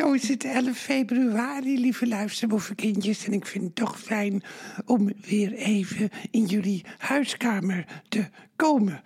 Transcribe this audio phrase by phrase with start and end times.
[0.00, 3.26] zo is het 11 februari, lieve luisterboevenkindjes.
[3.26, 4.42] En ik vind het toch fijn
[4.84, 8.24] om weer even in jullie huiskamer te
[8.60, 9.00] komen.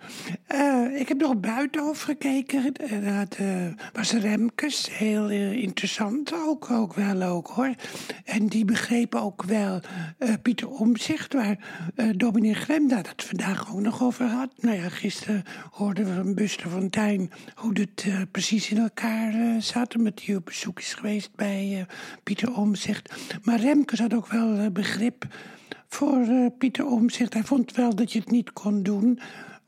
[0.53, 2.73] Uh, ik heb nog buiten gekeken.
[2.91, 3.47] Uh, dat uh,
[3.93, 4.97] was Remkes.
[4.97, 7.73] Heel interessant ook, ook wel ook hoor.
[8.25, 9.81] En die begreep ook wel
[10.41, 11.57] Pieter Omzicht, waar
[12.15, 14.49] dominee Gremda dat vandaag ook nog over had.
[14.57, 19.95] Nou gisteren hoorden we van Buster Fontijn hoe het precies in elkaar zat.
[19.95, 21.85] Omdat hij op bezoek is geweest bij
[22.23, 23.13] Pieter Omzicht.
[23.43, 25.27] Maar Remkes had ook wel begrip
[25.95, 27.33] voor uh, Pieter Omzicht.
[27.33, 29.19] Hij vond wel dat je het niet kon doen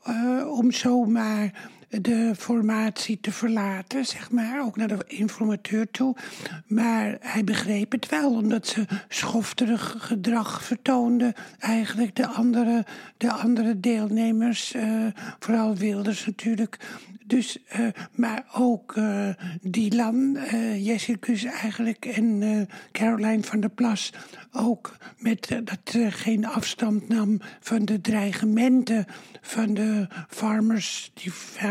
[0.08, 6.16] uh, om zomaar de formatie te verlaten, zeg maar, ook naar de informateur toe.
[6.66, 11.34] Maar hij begreep het wel, omdat ze schofterig gedrag vertoonden.
[11.58, 12.84] Eigenlijk de andere,
[13.16, 15.06] de andere deelnemers, uh,
[15.38, 16.78] vooral Wilders natuurlijk,
[17.24, 19.28] dus, uh, maar ook uh,
[19.60, 20.38] Dylan,
[20.78, 24.12] Jessicus eigenlijk en Caroline van der Plas
[24.52, 29.06] ook met dat geen afstand nam van de dreigementen
[29.40, 31.10] van de farmers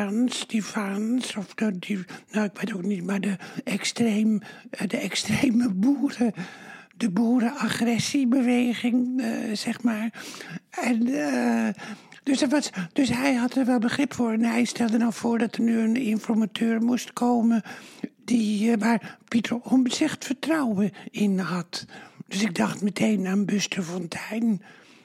[0.07, 4.41] defense, defense of de, die, nou ik weet ook niet, maar de, extreem,
[4.87, 6.33] de extreme boeren
[6.97, 10.13] de boerenagressiebeweging, uh, zeg maar.
[10.69, 11.67] En uh,
[12.23, 14.31] dus, was, dus hij had er wel begrip voor.
[14.31, 17.61] En hij stelde nou voor dat er nu een informateur moest komen...
[18.25, 21.85] Die, waar Pieter Omzicht vertrouwen in had.
[22.27, 24.61] Dus ik dacht meteen aan Buster Fontijn.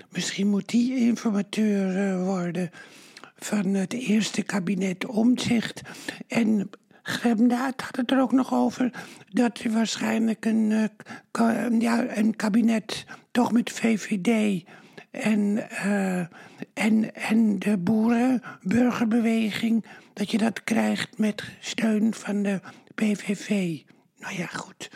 [0.09, 2.71] Misschien moet die informateur worden
[3.45, 5.81] van het eerste kabinet Omzicht.
[6.29, 6.71] En
[7.03, 8.93] Gremdaad had het er ook nog over
[9.31, 10.85] dat hij waarschijnlijk een, uh,
[11.81, 14.63] ja, een kabinet toch met VVD
[15.11, 16.19] en, uh,
[16.75, 22.61] en, en de boerenburgerbeweging, dat je dat krijgt met steun van de
[22.95, 23.79] PVV.
[24.19, 24.91] Nou ja, goed.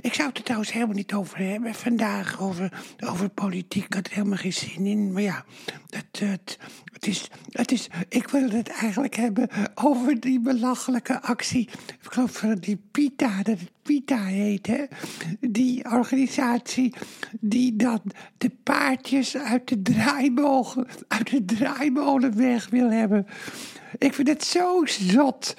[0.00, 2.72] Ik zou het er trouwens helemaal niet over hebben vandaag, over,
[3.06, 3.84] over politiek.
[3.84, 5.12] Ik had helemaal geen zin in.
[5.12, 5.44] Maar ja,
[5.86, 6.58] dat, het,
[6.92, 11.68] het, is, het is, ik wil het eigenlijk hebben over die belachelijke actie.
[12.02, 13.42] Ik geloof van die PITA,
[13.82, 14.84] PITA heet, hè?
[15.40, 16.94] Die organisatie
[17.40, 18.00] die dan
[18.38, 23.26] de paardjes uit de draaimolen, uit de draaimolen weg wil hebben.
[23.98, 25.54] Ik vind het zo zot.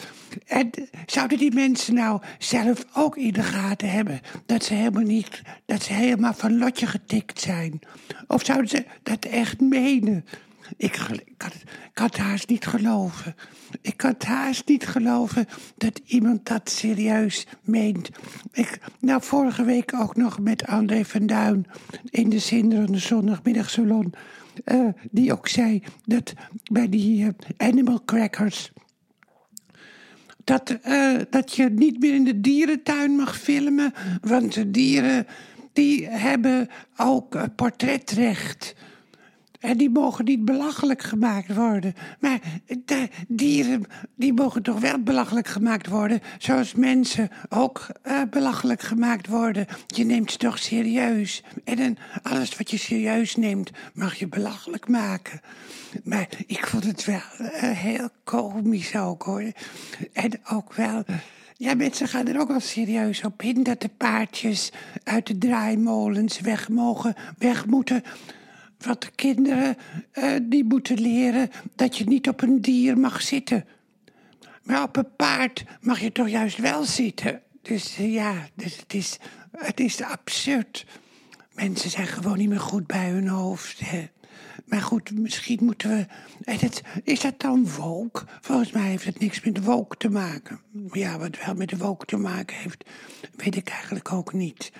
[0.45, 0.69] En
[1.05, 5.83] zouden die mensen nou zelf ook in de gaten hebben dat ze helemaal niet, dat
[5.83, 7.79] ze helemaal van lotje getikt zijn?
[8.27, 10.25] Of zouden ze dat echt menen?
[10.77, 13.35] Ik, ik, kan ik het haast niet geloven.
[13.81, 15.47] Ik kan het haast niet geloven
[15.77, 18.09] dat iemand dat serieus meent.
[18.51, 21.65] Ik, nou, vorige week ook nog met André van Duin
[22.09, 24.13] in de zinderende zondagmiddagsalon.
[24.65, 26.33] Uh, die ook zei dat
[26.71, 28.71] bij die uh, animal crackers.
[30.43, 35.27] Dat, uh, dat je niet meer in de dierentuin mag filmen, want de dieren
[35.73, 38.75] die hebben ook portretrecht.
[39.63, 41.93] En die mogen niet belachelijk gemaakt worden.
[42.19, 42.39] Maar
[42.85, 43.83] de dieren,
[44.15, 46.21] die mogen toch wel belachelijk gemaakt worden.
[46.37, 49.65] Zoals mensen ook uh, belachelijk gemaakt worden.
[49.87, 51.43] Je neemt ze toch serieus.
[51.63, 55.41] En dan alles wat je serieus neemt, mag je belachelijk maken.
[56.03, 59.51] Maar ik vond het wel uh, heel komisch ook hoor.
[60.13, 61.03] En ook wel...
[61.57, 64.71] Ja, mensen gaan er ook wel serieus op in dat de paardjes
[65.03, 68.03] uit de draaimolens weg mogen, weg moeten
[68.85, 69.77] wat de kinderen
[70.13, 73.65] uh, die moeten leren dat je niet op een dier mag zitten.
[74.63, 77.41] Maar op een paard mag je toch juist wel zitten.
[77.61, 79.17] Dus uh, ja, dus het, is,
[79.51, 80.85] het is absurd.
[81.53, 83.81] Mensen zijn gewoon niet meer goed bij hun hoofd.
[84.65, 86.05] Maar goed, misschien moeten we.
[86.51, 88.25] Het, is dat dan woke?
[88.41, 90.59] Volgens mij heeft het niks met woke te maken.
[90.91, 92.83] Ja, wat wel met woke te maken heeft,
[93.35, 94.71] weet ik eigenlijk ook niet.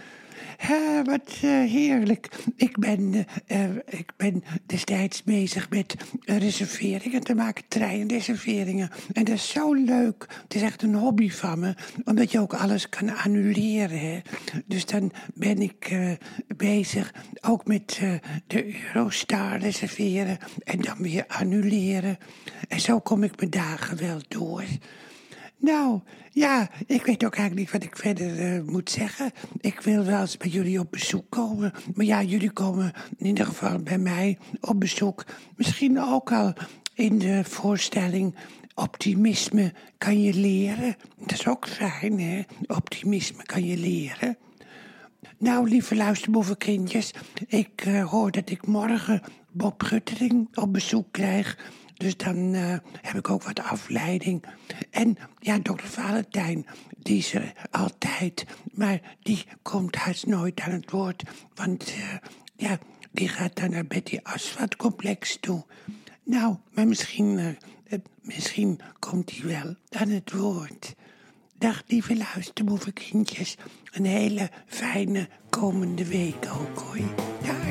[1.04, 2.30] Wat uh, heerlijk.
[2.56, 3.14] Ik ben,
[3.48, 5.96] uh, ik ben destijds bezig met
[6.26, 8.90] reserveringen te maken, treinreserveringen.
[9.14, 10.26] En dat is zo leuk.
[10.44, 14.22] Het is echt een hobby van me, omdat je ook alles kan annuleren.
[14.66, 15.98] Dus dan ben ik
[16.58, 18.00] bezig ook met
[18.48, 22.18] de Eurostar reserveren en dan weer annuleren.
[22.68, 24.64] En zo kom ik mijn dagen wel door.
[25.64, 26.00] Nou,
[26.32, 29.32] ja, ik weet ook eigenlijk niet wat ik verder uh, moet zeggen.
[29.60, 31.74] Ik wil wel eens bij jullie op bezoek komen.
[31.94, 35.26] Maar ja, jullie komen in ieder geval bij mij op bezoek.
[35.56, 36.54] Misschien ook al
[36.94, 38.36] in de voorstelling
[38.76, 40.96] Optimisme kan je leren.
[41.18, 42.42] Dat is ook fijn, hè?
[42.68, 44.38] Optimisme kan je leren.
[45.38, 47.12] Nou, lieve luisterboevenkindjes,
[47.48, 49.22] ik eh, hoor dat ik morgen
[49.52, 51.58] Bob Guttering op bezoek krijg.
[51.94, 54.44] Dus dan eh, heb ik ook wat afleiding.
[54.90, 56.66] En ja, dokter Valentijn,
[56.98, 58.46] die is er altijd.
[58.72, 61.24] Maar die komt haast nooit aan het woord.
[61.56, 62.78] Want eh, ja,
[63.12, 65.66] die gaat dan naar Betty Asvat complex toe.
[66.24, 67.58] Nou, maar misschien,
[68.22, 70.96] misschien komt hij wel aan het woord.
[71.58, 73.58] Dag lieve luisterboevenkindjes.
[73.92, 76.98] Een hele fijne komende week ook hoor.
[77.44, 77.63] Ja.